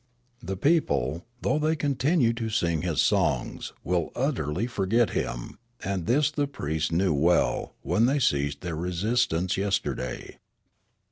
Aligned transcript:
The 0.41 0.57
people, 0.57 1.27
though 1.43 1.59
they 1.59 1.75
continue 1.75 2.33
to 2.33 2.49
sing 2.49 2.81
his 2.81 3.01
songs, 3.03 3.71
will 3.83 4.11
utterly 4.15 4.65
forget 4.65 5.11
him; 5.11 5.59
and 5.83 6.07
this 6.07 6.31
the 6.31 6.47
priests 6.47 6.91
knew 6.91 7.13
well, 7.13 7.75
when 7.83 8.07
they 8.07 8.17
ceased 8.17 8.61
their 8.61 8.75
resistance 8.75 9.57
yesterday." 9.57 10.39